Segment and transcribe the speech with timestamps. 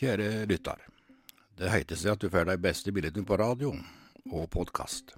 [0.00, 0.78] Kjære lytter.
[1.60, 3.74] Det heter seg at du får de beste billettene på radio
[4.32, 5.10] og podkast.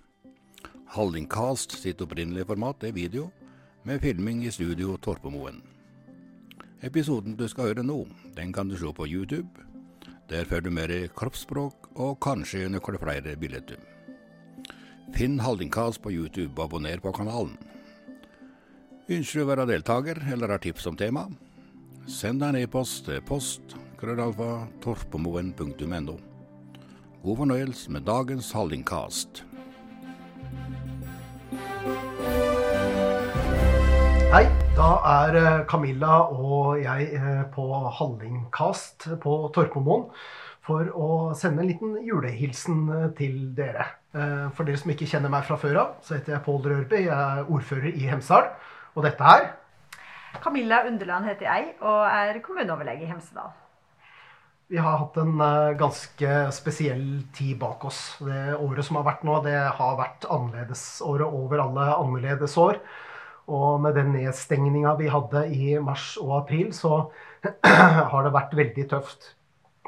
[0.96, 3.28] Hallingcast sitt opprinnelige format er video,
[3.86, 5.60] med filming i studio Torpemoen.
[6.82, 8.00] Episoden du skal høre nå,
[8.34, 9.62] den kan du se på YouTube.
[10.26, 13.78] Der får du mer kroppsspråk og kanskje noen flere billetter.
[15.14, 17.54] Finn Hallingcast på YouTube og abonner på kanalen.
[19.06, 21.28] Ønsker du å være deltaker eller har tips om tema?
[22.10, 26.14] Send en e-post til post krøllalfa torpemoen.no.
[27.22, 29.44] God fornøyelse med dagens Hallingkast.
[34.32, 34.42] Hei,
[34.74, 37.68] da er eh, Camilla og jeg eh, på
[38.00, 40.08] Hallingkast på Torpomoen
[40.66, 43.86] for å sende en liten julehilsen eh, til dere.
[44.12, 47.04] For dere som ikke kjenner meg fra før av, så heter jeg Pål Rørby.
[47.06, 48.50] Jeg er ordfører i Hemsedal.
[48.92, 49.46] Og dette her
[50.42, 53.61] Camilla Underland heter jeg og er kommuneoverlege i Hemsedal.
[54.72, 55.36] Vi har hatt en
[55.76, 57.98] ganske spesiell tid bak oss.
[58.24, 62.78] Det året som har vært nå, det har vært annerledesåret over alle annerledes år.
[63.52, 67.02] Og med den nedstengninga vi hadde i mars og april, så
[68.14, 69.28] har det vært veldig tøft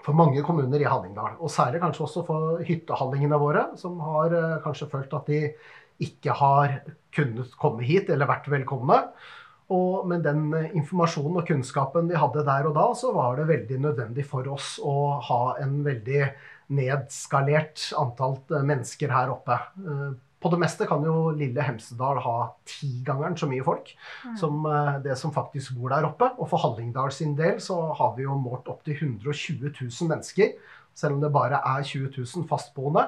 [0.05, 1.39] for mange kommuner i Hallingdal.
[1.41, 5.47] Og særlig kanskje også for hyttehallingene våre, som har kanskje følt at de
[6.05, 6.77] ikke har
[7.17, 9.01] kunnet komme hit eller vært velkomne.
[9.73, 13.79] Og med den informasjonen og kunnskapen vi hadde der og da, så var det veldig
[13.87, 16.27] nødvendig for oss å ha en veldig
[16.75, 19.57] nedskalert antall mennesker her oppe.
[20.45, 22.37] På det meste kan jo lille Hemsedal ha
[22.69, 24.35] tigangeren så mye folk mm.
[24.37, 24.67] som
[25.05, 26.29] det som faktisk bor der oppe.
[26.37, 30.53] Og for Hallingdal sin del så har vi jo målt opptil 120 000 mennesker,
[30.93, 33.07] selv om det bare er 20 000 fastboende.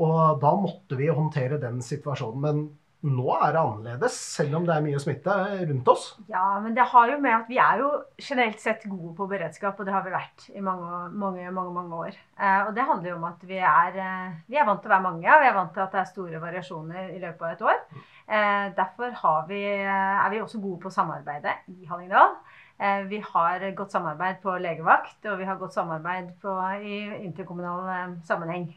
[0.00, 2.40] Og da måtte vi håndtere den situasjonen.
[2.40, 2.62] Men
[3.00, 5.34] nå er det annerledes, selv om det er mye smitte
[5.70, 6.02] rundt oss.
[6.28, 7.88] Ja, men det har jo med at vi er jo
[8.20, 12.00] generelt sett gode på beredskap, og det har vi vært i mange, mange, mange, mange
[12.04, 12.18] år.
[12.36, 13.96] Eh, og det handler jo om at vi er,
[14.44, 16.10] vi er, vant til å være mange, og vi er vant til at det er
[16.10, 18.02] store variasjoner i løpet av et år.
[18.30, 22.36] Eh, derfor vi, er vi også gode på samarbeidet i Hallingdal.
[22.80, 26.52] Eh, vi har godt samarbeid på legevakt, og vi har godt samarbeid på,
[26.84, 28.68] i interkommunal sammenheng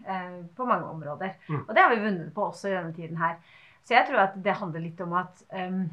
[0.56, 1.36] på mange områder.
[1.50, 1.68] Mm.
[1.68, 3.36] Og det har vi vunnet på også i denne tiden her.
[3.84, 5.86] Så jeg tror at det handler litt om at um,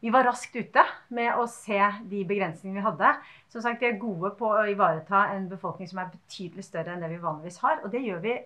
[0.00, 1.78] vi var raskt ute med å se
[2.10, 3.14] de begrensningene vi hadde.
[3.50, 7.02] Som sagt, Vi er gode på å ivareta en befolkning som er betydelig større enn
[7.02, 7.80] det vi vanligvis har.
[7.82, 8.36] Og det gjør vi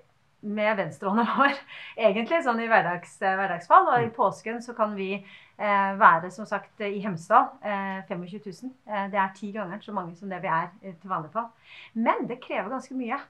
[0.41, 1.58] med venstrehånda vår,
[2.08, 3.91] egentlig, sånn i hverdags, hverdagsfall.
[3.92, 8.72] Og i påsken så kan vi eh, være, som sagt, i Hemsedal eh, 25 000.
[8.88, 11.50] Eh, det er ti ganger så mange som det vi er eh, til vanlig fall.
[11.92, 13.20] Men det krever ganske mye.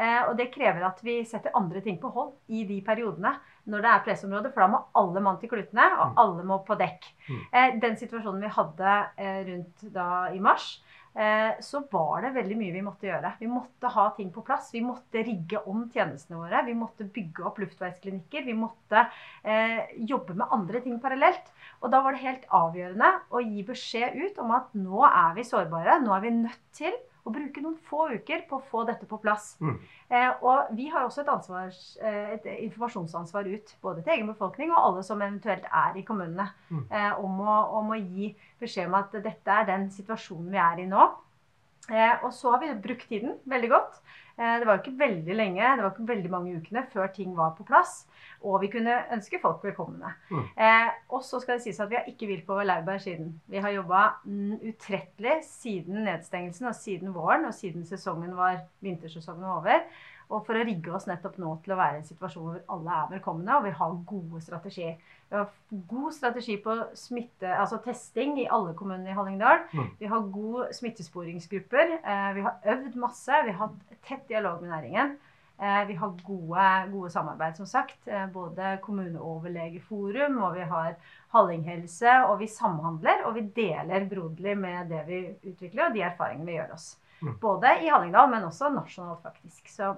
[0.00, 3.34] Eh, og det krever at vi setter andre ting på hold i de periodene
[3.70, 6.20] når det er pressområde, for da må alle mann til klutene, og mm.
[6.22, 7.10] alle må på dekk.
[7.26, 7.42] Mm.
[7.50, 10.78] Eh, den situasjonen vi hadde eh, rundt da i mars,
[11.10, 13.32] så var det veldig mye vi måtte gjøre.
[13.40, 14.68] Vi måtte ha ting på plass.
[14.70, 16.60] Vi måtte rigge om tjenestene våre.
[16.62, 18.44] Vi måtte bygge opp luftveisklinikker.
[18.46, 19.02] Vi måtte
[19.42, 21.50] eh, jobbe med andre ting parallelt.
[21.82, 25.48] Og da var det helt avgjørende å gi beskjed ut om at nå er vi
[25.50, 25.98] sårbare.
[26.06, 26.94] Nå er vi nødt til
[27.24, 29.52] og bruke noen få uker på å få dette på plass.
[29.60, 29.76] Mm.
[30.08, 31.72] Eh, og vi har også et, ansvar,
[32.02, 36.48] eh, et, informasjonsansvar ut, både til egen befolkning og alle som eventuelt er i kommunene,
[36.70, 36.84] mm.
[36.88, 40.84] eh, om, å, om, å, gi beskjed om at dette er den situasjonen vi er
[40.84, 41.10] i nå.
[41.90, 44.02] Eh, og så har vi brukt tiden veldig godt.
[44.40, 47.52] Eh, det var ikke veldig lenge, det var ikke veldig mange ukene før ting var
[47.58, 48.06] på plass.
[48.40, 50.14] Og vi kunne ønske folk velkomne.
[50.30, 50.46] Mm.
[50.56, 53.34] Eh, og så skal det sies at vi har ikke hvilt på laurbær siden.
[53.52, 59.44] Vi har jobba mm, utrettelig siden nedstengelsen og siden våren og siden sesongen var, vintersesongen
[59.44, 59.84] var over.
[60.30, 62.98] Og for å rigge oss nettopp nå til å være i en situasjon hvor alle
[63.00, 65.00] er velkomne, og vi har gode strategier.
[65.30, 65.48] Vi har
[65.90, 69.64] god strategi på smitte, altså testing i alle kommunene i Hallingdal.
[69.74, 69.88] Mm.
[69.98, 71.96] Vi har gode smittesporingsgrupper.
[71.98, 73.42] Eh, vi har øvd masse.
[73.46, 75.18] Vi har hatt tett dialog med næringen.
[75.60, 77.98] Eh, vi har gode, gode, samarbeid, som sagt.
[78.08, 80.94] Eh, både kommuneoverlegeforum, og vi har
[81.34, 82.14] Hallinghelse.
[82.30, 85.20] Og vi samhandler, og vi deler broderlig med det vi
[85.52, 86.94] utvikler, og de erfaringene vi gjør oss.
[87.20, 87.34] Mm.
[87.42, 89.68] Både i Hallingdal, men også nasjonalt, faktisk.
[89.68, 89.94] Så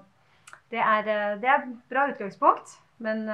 [0.72, 2.78] det er, eh, det er bra utgangspunkt.
[3.02, 3.26] Men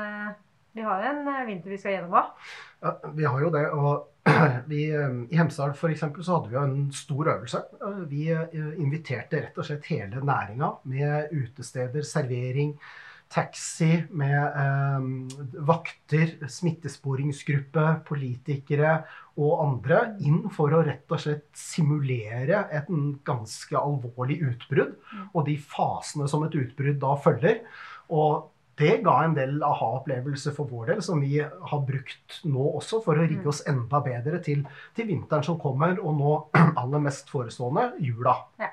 [0.73, 2.47] vi har jo en vinter vi skal gjennom òg.
[2.81, 3.67] Ja, vi har jo det.
[3.75, 4.07] og
[4.71, 6.05] vi, eh, I Hemsedal f.eks.
[6.21, 7.63] så hadde vi jo en stor øvelse.
[7.81, 12.75] Eh, vi eh, inviterte rett og slett hele næringa med utesteder, servering,
[13.33, 15.09] taxi, med eh,
[15.69, 18.99] vakter, smittesporingsgruppe, politikere
[19.39, 22.89] og andre inn for å rett og slett simulere et
[23.29, 25.27] ganske alvorlig utbrudd mm.
[25.33, 27.61] og de fasene som et utbrudd da følger.
[28.09, 28.49] Og
[28.79, 33.19] det ga en del aha-opplevelser for vår del, som vi har brukt nå også for
[33.19, 33.51] å rigge mm.
[33.51, 34.63] oss enda bedre til,
[34.95, 36.35] til vinteren som kommer, og nå
[36.81, 38.37] aller mest forestående jula.
[38.63, 38.71] Ja.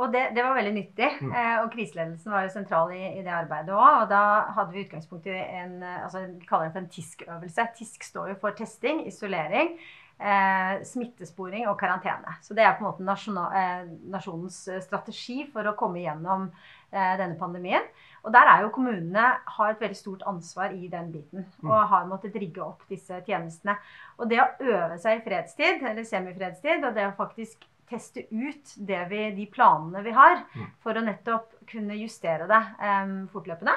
[0.00, 1.08] Og det, det var veldig nyttig.
[1.20, 1.32] Mm.
[1.36, 4.02] Eh, og kriseledelsen var jo sentral i, i det arbeidet òg.
[4.02, 4.22] Og da
[4.56, 7.66] hadde vi utgangspunkt i en altså Vi kaller det for en TISK-øvelse.
[7.78, 9.76] TISK står jo for testing, isolering,
[10.20, 12.36] eh, smittesporing og karantene.
[12.42, 16.48] Så det er på en måte nasjonal, eh, nasjonens eh, strategi for å komme gjennom
[16.48, 17.88] eh, denne pandemien.
[18.24, 19.26] Og der er jo kommunene
[19.56, 21.46] har et veldig stort ansvar i den biten.
[21.64, 23.78] Og har måttet rigge opp disse tjenestene.
[24.18, 28.74] Og det å øve seg i fredstid, eller semifredstid, og det å faktisk teste ut
[28.88, 30.44] det vi, de planene vi har,
[30.84, 33.74] for å nettopp kunne justere det um, fortløpende,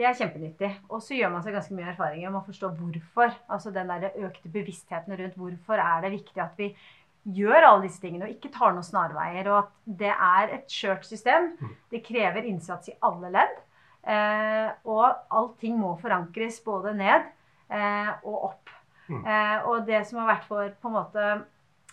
[0.00, 0.70] det er kjempenyttig.
[0.88, 3.34] Og så gjør man seg ganske mye erfaringer om å forstå hvorfor.
[3.52, 6.70] Altså den der økte bevisstheten rundt hvorfor er det viktig at vi
[7.36, 9.50] gjør alle disse tingene og ikke tar noen snarveier.
[9.52, 11.52] Og at det er et skjørt system.
[11.92, 13.60] Det krever innsats i alle ledd.
[14.00, 15.04] Eh, og
[15.36, 17.28] allting må forankres både ned
[17.68, 18.72] eh, og opp.
[19.10, 19.20] Mm.
[19.20, 21.26] Eh, og det som har vært for på en måte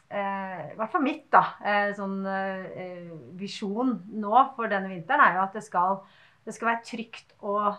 [0.08, 5.44] I hvert fall mitt da, eh, sånn eh, visjon nå for denne vinteren, er jo
[5.44, 6.00] at det skal,
[6.48, 7.74] det skal være trygt å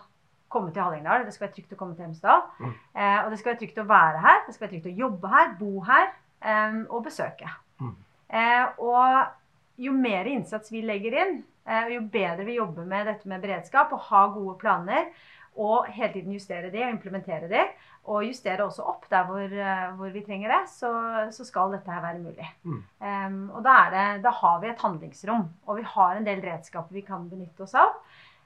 [0.49, 1.25] komme til Hallingdal.
[1.25, 2.45] Det skal være trygt å komme til Hemsedal.
[2.59, 2.75] Mm.
[2.93, 4.39] Eh, og det skal være trygt å være her.
[4.45, 7.51] Det skal være trygt å jobbe her, bo her eh, og besøke.
[7.81, 7.95] Mm.
[8.41, 11.35] Eh, og jo mer innsats vi legger inn,
[11.69, 15.09] eh, jo bedre vi jobber med dette med beredskap og har gode planer,
[15.57, 17.63] og hele tiden justere de og implementere de,
[18.09, 20.91] og justere også opp der hvor, eh, hvor vi trenger det, så,
[21.35, 22.47] så skal dette her være mulig.
[22.63, 22.79] Mm.
[23.01, 26.41] Um, og da, er det, da har vi et handlingsrom, og vi har en del
[26.45, 27.99] redskaper vi kan benytte oss av.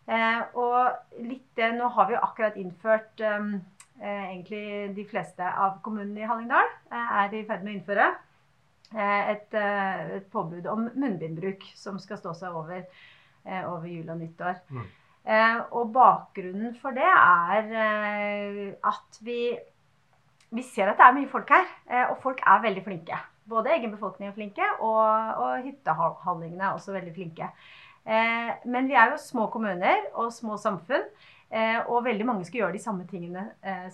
[0.10, 3.54] Uh, og litt, nå har vi jo akkurat innført um,
[4.02, 8.14] uh, egentlig de fleste av kommunene i Hallingdal uh, er i ferd med å innføre
[8.94, 12.84] et, et påbud om munnbindbruk som skal stå seg over,
[13.66, 14.60] over jul og nyttår.
[14.70, 14.84] Mm.
[15.24, 19.54] Eh, og bakgrunnen for det er eh, at vi,
[20.52, 23.20] vi ser at det er mye folk her, eh, og folk er veldig flinke.
[23.48, 27.50] Både egen befolkning er flinke, og, og hyttehandlingene er også veldig flinke.
[28.68, 31.04] Men vi er jo små kommuner og små samfunn,
[31.88, 33.44] og veldig mange skal gjøre de samme tingene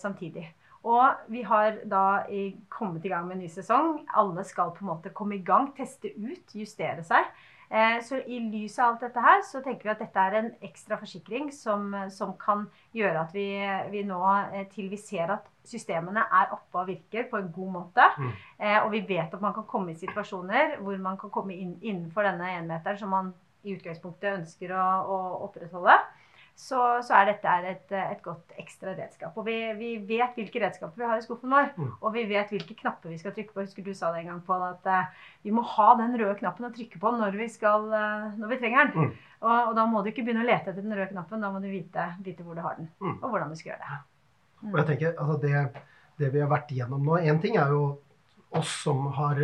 [0.01, 0.47] samtidig.
[0.87, 2.23] Og vi har da
[2.71, 4.05] kommet i gang med en ny sesong.
[4.15, 7.27] Alle skal på en måte komme i gang, teste ut, justere seg.
[7.69, 10.47] Eh, så i lys av alt dette her, så tenker vi at dette er en
[10.65, 12.63] ekstra forsikring som, som kan
[12.97, 13.43] gjøre at vi,
[13.91, 14.17] vi nå,
[14.55, 18.31] eh, til vi ser at systemene er oppe og virker på en god måte, Mm.
[18.57, 21.75] eh, og vi vet at man kan komme i situasjoner hvor man kan komme inn,
[21.81, 23.33] innenfor denne enmeteren som man
[23.63, 25.93] i utgangspunktet ønsker å, å opprettholde,
[26.59, 29.37] så, så er dette et, et godt ekstra redskap.
[29.39, 31.93] Og vi, vi vet hvilke redskaper vi har i skuffen vår, Mm.
[32.03, 33.63] og vi vet hvilke knapper vi skal trykke på.
[33.63, 36.67] Husker du sa det en gang Pål, at uh, vi må ha den røde knappen
[36.67, 39.07] å trykke på når vi, skal, uh, når vi trenger den.
[39.07, 39.13] Mm.
[39.39, 41.63] Og, og da må du ikke begynne å lete etter den røde knappen, da må
[41.63, 43.15] du vite, vite hvor du har den, Mm.
[43.21, 44.01] og hvordan du skal gjøre det.
[44.67, 45.63] Og jeg tenker, altså det,
[46.19, 47.83] det vi har vært igjennom nå Én ting er jo
[48.51, 49.35] oss som har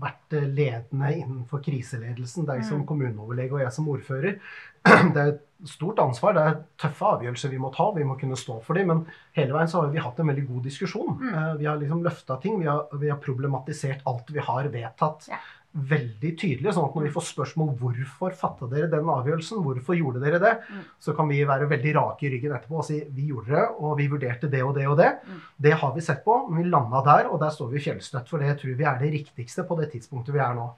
[0.00, 2.46] vært ledende innenfor kriseledelsen.
[2.46, 2.86] Deg som Mm.
[2.86, 4.38] kommuneoverlege og jeg som ordfører.
[4.84, 6.34] Det er et stort ansvar.
[6.34, 7.90] Det er tøffe avgjørelser vi må ta.
[7.96, 8.86] Vi må kunne stå for dem.
[8.88, 11.18] Men hele veien så har vi hatt en veldig god diskusjon.
[11.18, 11.34] Mm.
[11.34, 12.60] Eh, Vi har liksom løfta ting.
[12.60, 15.28] Vi har, vi har problematisert alt vi har vedtatt.
[15.74, 20.20] Veldig tydelig, sånn at når vi får spørsmål hvorfor fatta dere den avgjørelsen, hvorfor gjorde
[20.22, 20.84] dere det, Mm.
[21.00, 23.96] så kan vi være veldig rake i ryggen etterpå og si vi gjorde det, og
[23.98, 25.18] vi vurderte det og det og det.
[25.26, 25.40] Mm.
[25.60, 28.28] Det har vi sett på, men vi landa der, og der står vi fjellstøtt.
[28.28, 30.68] For det tror vi er det riktigste på det tidspunktet vi er nå.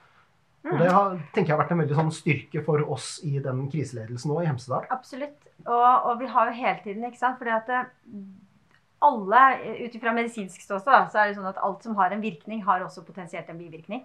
[0.66, 0.78] Og Mm.
[0.78, 4.32] det har, tenker jeg har vært en veldig sånn styrke for oss i den kriseledelsen
[4.32, 4.86] nå i Hemsedal.
[4.90, 5.36] Absolutt.
[5.66, 7.86] Og, og vi har jo hele tiden, ikke sant Fordi at det,
[9.02, 9.40] alle,
[9.84, 12.80] ut ifra medisinsk ståsted, så er det sånn at alt som har en virkning, har
[12.80, 14.02] også potensielt en bivirkning.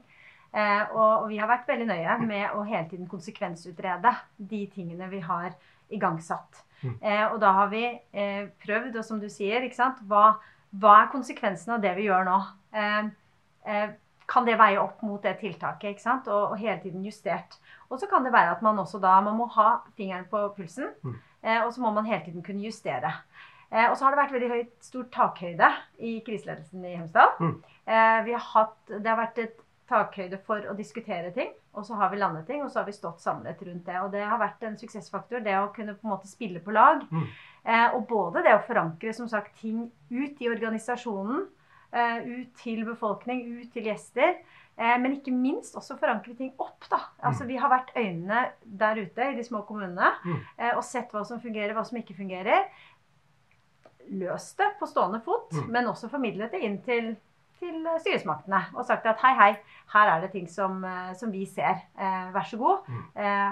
[0.53, 5.21] Eh, og, vi har vært veldig nøye med å hele tiden konsekvensutrede de tingene vi
[5.23, 5.53] har
[5.91, 6.63] igangsatt.
[6.81, 6.95] Mm.
[7.01, 10.33] Eh, og da har vi eh, prøvd, og som du sier, ikke sant, hva,
[10.81, 12.37] hva er konsekvensen av det vi gjør nå?
[12.75, 13.11] Eh,
[13.67, 13.93] eh,
[14.31, 15.93] kan det veie opp mot det tiltaket?
[15.93, 16.27] ikke sant?
[16.31, 17.57] Og, og hele tiden justert.
[17.91, 20.91] Og så kan det være at man også da man må ha fingeren på pulsen,
[21.03, 21.17] Mm.
[21.43, 23.13] eh, og så må man hele tiden kunne justere.
[23.71, 25.67] Eh, og så har det vært veldig høyt, stor takhøyde
[25.99, 27.35] i kriseledelsen i Hemsedal.
[27.39, 27.59] Mm.
[27.87, 29.60] Har hatt, det har vært et
[29.91, 32.95] takhøyde for å diskutere ting, og så har vi landet ting, og så har vi
[32.95, 33.97] stått samlet rundt det.
[34.01, 37.03] Og det har vært en suksessfaktor, det å kunne på en måte spille på lag.
[37.11, 37.27] Mm.
[37.65, 41.45] Eh, og både det å forankre som sagt, ting ut i organisasjonen,
[41.93, 44.37] eh, ut til befolkning, ut til gjester.
[44.77, 46.87] Eh, men ikke minst også forankre ting opp.
[46.89, 46.97] da.
[47.23, 50.39] Altså, Vi har vært øynene der ute i de små kommunene Mm.
[50.57, 52.65] eh, og sett hva som fungerer, hva som ikke fungerer.
[54.11, 55.67] Løst det på stående fot, Mm.
[55.71, 57.15] men også formidlet det inn til,
[57.61, 58.65] til eh, styresmaktene.
[58.75, 59.51] Og sagt at hei, hei,
[59.95, 61.85] her er det ting som, eh, som vi ser.
[61.97, 62.87] Eh, vær så god.
[62.89, 63.03] Mm.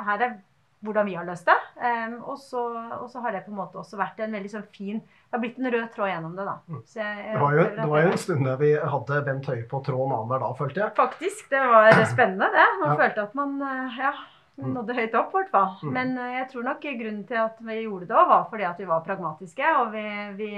[0.10, 0.38] Her er
[0.80, 1.56] hvordan vi har løst det.
[1.84, 2.62] Eh, og, så,
[3.02, 5.42] og så har det på en måte også vært en veldig sånn fin Det har
[5.44, 6.54] blitt en rød tråd gjennom det, da.
[6.72, 6.82] Mm.
[6.88, 9.66] Så jeg, Det var jo, det var jo en stund der vi hadde Bent Høie
[9.68, 10.94] på tråden annenhver dag, følte jeg.
[11.00, 11.50] Faktisk.
[11.52, 12.68] Det var spennende, det.
[12.80, 13.00] Man Ja.
[13.04, 13.58] følte at man
[14.00, 14.14] Ja.
[14.60, 15.70] Nådde høyt opp, i hvert fall.
[15.88, 15.92] Mm.
[15.96, 18.88] Men jeg tror nok grunnen til at vi gjorde det, òg, var fordi at vi
[18.90, 19.70] var pragmatiske.
[19.80, 20.02] Og vi,
[20.36, 20.50] vi,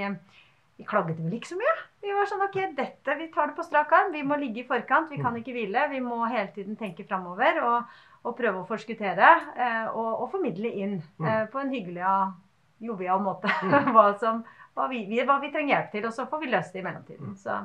[0.78, 1.74] vi klaget vel ikke så mye.
[2.02, 4.12] Vi var sånn OK, dette, vi tar det på strak arm.
[4.12, 5.10] Vi må ligge i forkant.
[5.10, 5.40] Vi kan Mm.
[5.42, 5.88] ikke hvile.
[5.90, 7.84] Vi må hele tiden tenke framover og,
[8.24, 11.26] og prøve å forskuttere eh, og, og formidle inn Mm.
[11.28, 12.32] eh, på en hyggelig og
[12.80, 13.46] jovial måte
[13.94, 14.42] hva, som,
[14.74, 16.06] hva, vi, hva vi trenger hjelp til.
[16.06, 17.34] Og så får vi løst det i mellomtiden.
[17.34, 17.36] Mm.
[17.36, 17.60] Så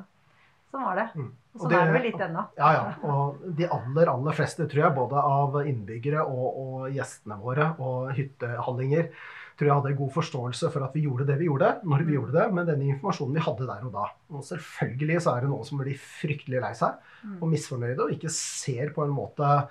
[0.72, 1.08] sånn var det.
[1.16, 1.30] Mm.
[1.54, 2.46] Og sånn det- er det vel litt ennå.
[2.58, 2.94] Ja, ja.
[3.08, 8.12] Og de aller, aller fleste, tror jeg, både av innbyggere og, og gjestene våre og
[8.14, 9.10] hyttehallinger,
[9.58, 12.14] tror jeg hadde god forståelse for at vi gjorde det vi gjorde, når vi Mm.
[12.14, 14.04] gjorde det, med den informasjonen vi hadde der og da.
[14.30, 16.94] Og selvfølgelig så er det noen som blir fryktelig lei seg
[17.24, 17.42] Mm.
[17.42, 19.68] og misfornøyde og ikke ser på en måte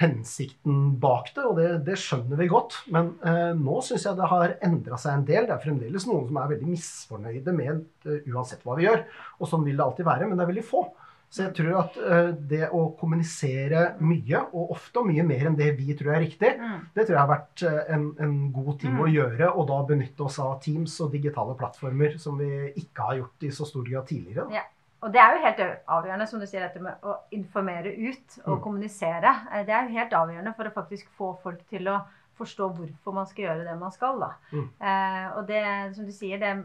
[0.00, 2.78] hensikten bak det, og det, det skjønner vi godt.
[2.94, 5.46] Men eh, nå syns jeg det har endra seg en del.
[5.48, 9.04] Det er fremdeles noen som er veldig misfornøyde med uh, uansett hva vi gjør.
[9.40, 10.82] Og sånn vil det alltid være, men det er veldig få.
[11.30, 15.58] Så jeg tror at uh, det å kommunisere mye, og ofte og mye mer enn
[15.60, 16.80] det vi tror er riktig, Mm.
[16.96, 19.04] det tror jeg har vært uh, en, en god ting Mm.
[19.04, 19.52] å gjøre.
[19.54, 22.50] Og da benytte oss av Teams og digitale plattformer som vi
[22.82, 24.48] ikke har gjort i så stor grad tidligere.
[24.48, 24.62] Da.
[24.62, 24.66] Ja.
[25.02, 28.58] Og det er jo helt avgjørende, som du sier, dette med å informere ut og
[28.58, 28.62] Mm.
[28.62, 29.30] kommunisere.
[29.52, 32.00] Eh, Det er jo helt avgjørende for å faktisk få folk til å
[32.38, 34.18] forstå hvorfor man skal gjøre det man skal.
[34.20, 34.30] Da.
[34.52, 34.68] Mm.
[34.80, 36.64] Eh, og det, som du sier, det,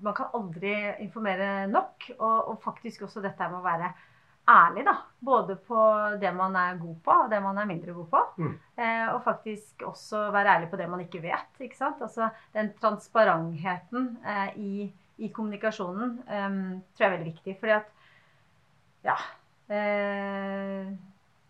[0.00, 2.10] man kan aldri informere nok.
[2.18, 3.92] Og, og faktisk også dette med å være
[4.48, 4.96] ærlig, da.
[5.20, 8.22] Både på det man er god på, og det man er mindre god på.
[8.38, 8.54] Mm.
[8.78, 11.58] Eh, og faktisk også være ærlig på det man ikke vet.
[11.60, 12.00] ikke sant?
[12.00, 16.58] Altså den transparentheten eh, i i kommunikasjonen um,
[16.94, 17.54] tror jeg er veldig viktig.
[17.60, 17.94] Fordi at
[19.06, 19.16] ja,
[19.74, 20.90] eh,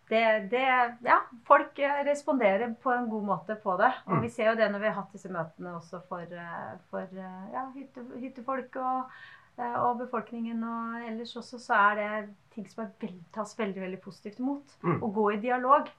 [0.09, 0.63] det, det,
[1.05, 3.91] ja folk responderer på en god måte på det.
[4.07, 4.21] Og Mm.
[4.25, 7.43] vi ser jo det når vi har hatt disse møtene også for, eh, for eh,
[7.53, 9.19] ja, hytte, hyttefolk og,
[9.59, 10.63] og befolkningen.
[10.63, 14.77] Og ellers også så er det ting som er tas veldig veldig positivt imot.
[14.81, 15.01] Mm.
[15.03, 15.89] Å gå i dialog.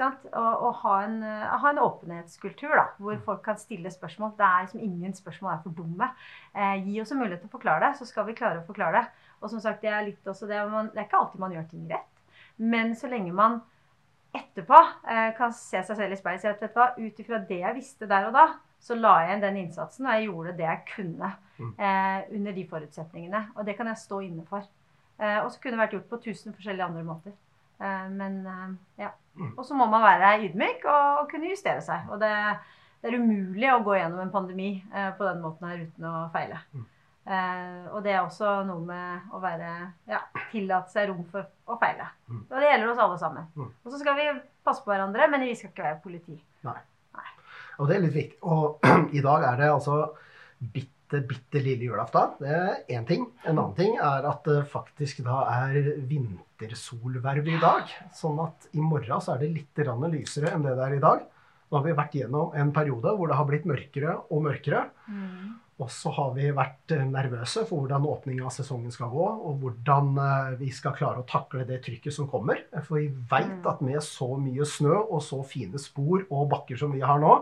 [0.00, 3.22] Og, ha, en, eh, ha en åpenhetskultur da, hvor Mm.
[3.24, 4.36] folk kan stille spørsmål.
[4.36, 6.10] Det er liksom Ingen spørsmål er for dumme.
[6.54, 8.92] Eh, gi oss en mulighet til å forklare det, så skal vi klare å forklare
[8.92, 9.08] det.
[9.42, 11.68] Og som sagt, det er, litt også det, man, det er ikke alltid man gjør
[11.70, 12.06] ting rett.
[12.58, 13.62] Men så lenge man
[14.34, 14.78] etterpå
[15.08, 17.38] eh, kan se seg selv i speilet og si at vet du hva, ut ifra
[17.48, 18.46] det jeg visste der og da,
[18.80, 21.74] så la jeg inn den innsatsen, og jeg gjorde det jeg kunne Mm.
[21.78, 23.50] eh, under de forutsetningene.
[23.56, 24.62] Og det kan jeg stå inne for.
[25.18, 27.32] Eh, og så kunne det vært gjort på tusen forskjellige andre måter.
[27.80, 29.10] Eh, men eh, ja.
[29.34, 29.54] Mm.
[29.56, 32.08] Og så må man være ydmyk og, kunne justere seg.
[32.12, 32.32] Og det,
[33.00, 36.16] det er umulig å gå gjennom en pandemi eh, på den måten her uten å
[36.34, 36.60] feile.
[36.74, 36.88] Mm.
[37.30, 39.68] Og det er også noe med å være
[40.10, 40.18] ja,
[40.50, 42.08] tillate seg rom for å feile.
[42.26, 42.40] Mm.
[42.48, 43.44] Og det gjelder oss alle sammen.
[43.54, 43.68] Mm.
[43.84, 44.24] Og så skal vi
[44.66, 46.38] passe på hverandre, men vi skal ikke være politi.
[47.80, 48.40] Og det er litt viktig.
[48.50, 50.00] Og i dag er det altså
[50.74, 52.34] bitte, bitte lille julaften.
[52.40, 53.28] Det er én ting.
[53.44, 55.92] En annen ting er at det faktisk da er
[56.60, 57.90] vintersolverv i dag.
[58.14, 61.24] Sånn at i morgen så er det litt lysere enn det det er i dag.
[61.70, 64.90] Nå har vi vært gjennom en periode hvor det har blitt mørkere og mørkere.
[65.80, 69.62] Og så har vi vært eh, nervøse for hvordan åpninga av sesongen skal gå, og
[69.62, 72.60] hvordan eh, vi skal klare å takle det trykket som kommer.
[72.84, 73.66] For vi veit Mm.
[73.70, 77.32] at med så mye snø og så fine spor og bakker som vi har nå,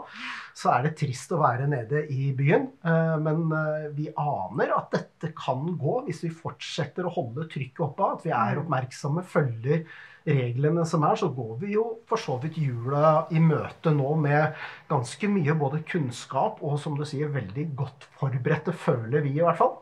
[0.54, 2.68] så er det trist å være nede i byen.
[2.84, 3.48] Eh, Men
[3.96, 8.30] vi aner at dette kan gå hvis vi fortsetter å holde trykket oppe, at vi
[8.30, 8.62] er Mm.
[8.66, 9.84] oppmerksomme, følger
[10.28, 14.58] reglene som er, så går vi jo for så vidt jula i møte nå med
[14.90, 19.58] ganske mye både kunnskap og som du sier, veldig godt forberedte, føler vi i hvert
[19.60, 19.74] fall.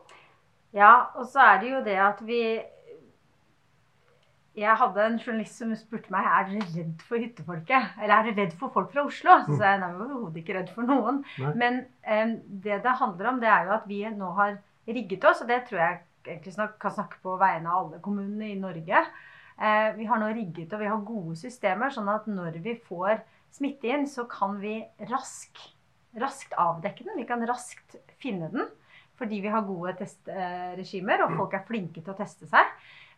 [0.75, 2.41] Ja, og så er det jo det at vi
[4.57, 7.91] Jeg hadde en journalist som spurte meg er dere redd for hyttefolket.
[8.01, 9.35] Eller er dere redd for folk fra Oslo?
[9.45, 11.19] Så sa jeg nei, vi er overhodet ikke redd for noen.
[11.43, 11.51] Nei.
[11.61, 12.31] Men um,
[12.63, 14.57] det det handler om, det er jo at vi nå har
[14.89, 18.57] rigget oss, og det tror jeg egentlig kan snakke på vegne av alle kommunene i
[18.57, 19.03] Norge.
[19.57, 23.23] Eh, vi har nå rigget og vi har gode systemer, sånn at når vi får
[23.57, 25.61] smitte inn, så kan vi rask,
[26.21, 27.17] raskt avdekke den.
[27.17, 28.69] Vi kan raskt finne den
[29.17, 32.67] fordi vi har gode testregimer, og folk er flinke til å teste seg.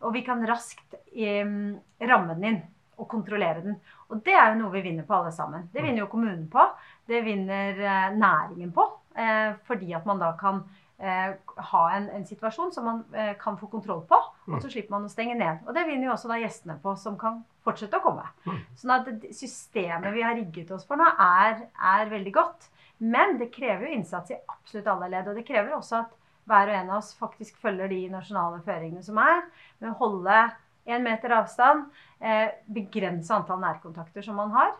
[0.07, 2.61] Og vi kan raskt ramme den inn
[2.99, 3.75] og kontrollere den.
[4.07, 5.67] Og det er jo noe vi vinner på alle sammen.
[5.73, 6.63] Det vinner jo kommunen på.
[7.07, 8.85] Det vinner eh, næringen på.
[9.15, 10.63] Eh, fordi at man da kan
[10.99, 14.19] ha en, en situasjon som man eh, kan få kontroll på.
[14.49, 15.61] Og så slipper man å stenge ned.
[15.67, 18.25] Og det vinner jo også da gjestene på, som kan fortsette å komme.
[18.47, 18.59] Mm.
[18.81, 22.69] Sånn at systemet vi har rigget oss for nå, er, er veldig godt.
[22.99, 25.29] Men det krever jo innsats i absolutt alle ledd.
[25.29, 26.17] Og det krever også at
[26.49, 29.43] hver og en av oss faktisk følger de nasjonale føringene som er,
[29.79, 30.41] med å holde
[30.89, 31.85] én meter avstand,
[32.19, 34.73] eh, begrense antall nærkontakter som man har.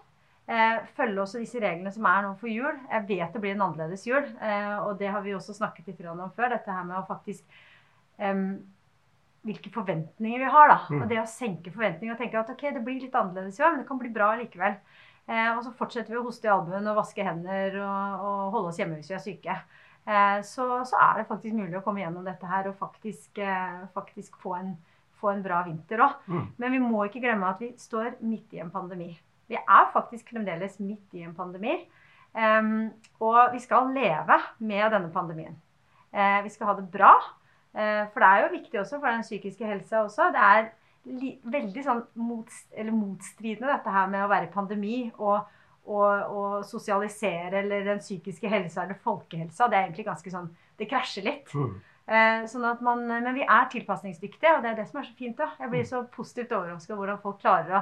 [0.50, 2.74] Eh, følge også disse reglene som er nå for jul.
[2.89, 6.01] Jeg vet det blir en annerledes jul, eh, og det har vi også snakket litt
[6.10, 6.56] om før.
[6.56, 7.46] Dette her med å faktisk
[8.18, 8.51] em,
[9.48, 10.79] Hvilke forventninger vi har, da.
[10.91, 10.98] Mm.
[11.00, 13.72] Og det å senke forventninger og tenke at ok, det blir litt annerledes i år,
[13.72, 14.74] men det kan bli bra likevel.
[15.29, 18.74] Eh, og så fortsetter vi å hoste i albuen og vaske hender og, og holde
[18.74, 19.56] oss hjemme hvis vi er syke.
[20.10, 23.79] Eh, så, så, er det faktisk mulig å komme gjennom dette her og faktisk, eh,
[23.94, 24.74] faktisk få, en,
[25.22, 26.20] få, en, bra vinter òg.
[26.27, 26.46] Mm.
[26.58, 29.12] Men vi må ikke glemme at vi står midt i en pandemi.
[29.50, 31.79] Vi er faktisk fremdeles midt i en pandemi.
[32.29, 32.91] Um,
[33.25, 35.56] og vi skal leve med denne pandemien.
[36.13, 37.15] Uh, vi skal ha det bra.
[37.74, 40.29] Uh, for det er jo viktig også for den psykiske helsa også.
[40.36, 40.70] Det er
[41.50, 42.50] veldig sånn mot,
[42.94, 45.48] motstridende dette her med å være i pandemi og,
[45.88, 49.70] og, og, sosialisere eller den psykiske helsa eller folkehelsa.
[49.70, 51.50] Det er egentlig ganske sånn Det krasjer litt.
[51.56, 51.72] Mm.
[52.10, 55.15] Eh, sånn at man, men vi er tilpasningsdyktige, og det er det som er så
[55.18, 55.36] fint.
[55.38, 55.51] Da.
[55.60, 55.89] Jeg blir mm.
[55.89, 57.82] så positivt overrasket over hvordan folk klarer å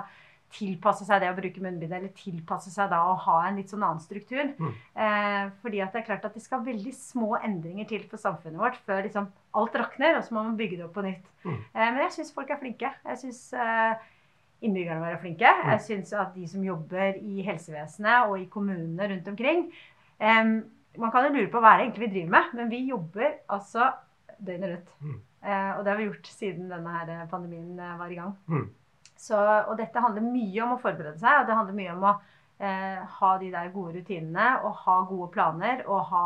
[0.54, 3.84] tilpasse seg det å bruke munnbind, eller tilpasse seg da å ha en litt sånn
[3.84, 4.54] annen struktur.
[4.56, 4.76] Mm.
[4.96, 8.62] Eh, fordi at det er klart at det skal veldig små endringer til for samfunnet
[8.62, 9.28] vårt før liksom
[9.60, 11.28] alt rakner, og så må man bygge det opp på nytt.
[11.44, 11.58] Mm.
[11.58, 12.94] Eh, men jeg syns folk er flinke.
[13.12, 14.08] Jeg syns eh,
[14.64, 15.54] innbyggerne våre er flinke.
[15.60, 15.70] Mm.
[15.76, 19.68] Jeg syns at de som jobber i helsevesenet og i kommunene rundt omkring
[20.20, 20.58] eh,
[20.98, 23.92] Man kan jo lure på hva det egentlig vi driver med, men vi jobber altså
[24.40, 24.94] døgnet rundt.
[25.04, 25.18] Mm.
[25.48, 28.32] Eh, og det har vi gjort siden denne her pandemien eh, var i gang.
[29.18, 29.22] Mm.
[29.26, 32.14] Så, og dette handler mye om å forberede seg, og det handler mye om å
[32.62, 36.26] eh, ha de der gode rutinene og ha gode planer og ha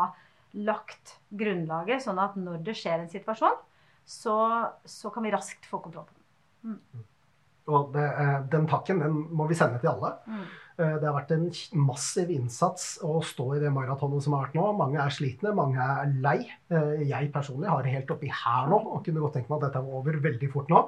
[0.52, 3.56] lagt grunnlaget, sånn at når det skjer en situasjon,
[4.04, 4.36] så,
[4.84, 6.74] så kan vi raskt få kontroll på den.
[6.74, 7.08] Mm.
[7.72, 10.16] Og det, eh, den takken den må vi sende til alle.
[10.26, 10.44] Mm.
[10.82, 11.46] Eh, det har vært en
[11.78, 14.66] massiv innsats å stå i det maratonet som har vært nå.
[14.78, 16.38] Mange er slitne, mange er lei.
[16.72, 19.68] Eh, jeg personlig har det helt oppi her nå og kunne godt tenke meg at
[19.68, 20.82] dette var over veldig fort nå.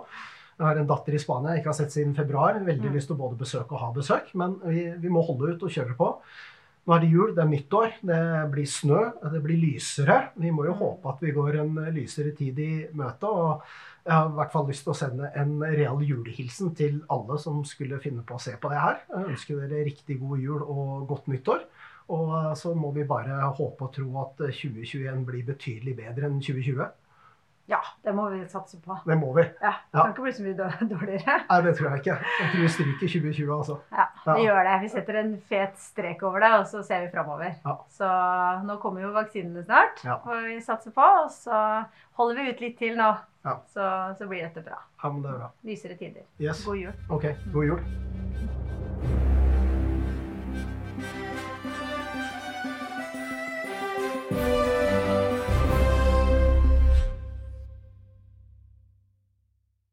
[0.55, 2.59] Jeg har en datter i Spania jeg ikke har sett siden februar.
[2.63, 2.97] Veldig mm.
[2.97, 5.73] lyst til å både besøke og ha besøk, men vi, vi, må holde ut og
[5.75, 6.11] kjøre på.
[6.85, 8.21] Nå er det jul, det er nyttår, det
[8.53, 9.01] blir snø,
[9.33, 10.19] det blir lysere.
[10.37, 10.81] Vi må jo mm.
[10.83, 13.31] håpe at vi går en lysere tid i møte.
[13.31, 13.65] og
[14.05, 17.63] jeg har i hvert fall lyst til å sende en real julehilsen til alle som
[17.65, 18.99] skulle finne på å se på det her.
[19.09, 21.65] Jeg ønsker dere riktig god jul og godt nyttår.
[22.13, 26.85] Og så må vi bare håpe og tro at 2021 blir betydelig bedre enn 2020.
[27.67, 28.97] Ja, det må vi satse på.
[29.07, 29.45] Det må vi.
[29.63, 31.37] Ja, Det kan ikke bli så mye dårligere.
[31.49, 32.17] Nei, det tror jeg ikke.
[32.41, 33.77] Jeg tror vi stryker 2020, altså.
[33.93, 34.47] Ja, vi ja.
[34.49, 34.75] gjør det.
[34.83, 37.55] Vi setter en fet strek over det, og så ser vi framover.
[37.65, 37.77] Ja.
[37.99, 38.11] Så
[38.69, 40.21] nå kommer jo vaksinene snart, ja.
[40.21, 41.09] og vi satser på.
[41.25, 41.63] Og så
[42.21, 43.15] holder vi ut litt til nå.
[43.45, 43.59] Ja.
[43.73, 44.81] Så, så, blir dette bra.
[45.03, 45.53] Ja, men det er bra.
[45.69, 46.25] Lysere tider.
[46.41, 46.65] Yes.
[46.65, 46.93] God jul.
[47.13, 49.44] Ok, god jul.